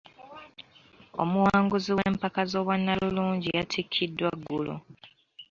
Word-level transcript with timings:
Omuwanguzi 1.21 1.91
w'empaka 1.97 2.41
z'obwannalulungi 2.51 3.47
yatikkiddwa 3.57 4.29
ggulo. 4.39 4.75